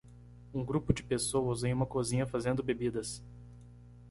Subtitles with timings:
[0.51, 3.21] Um grupo de pessoas em uma cozinha fazendo bebidas.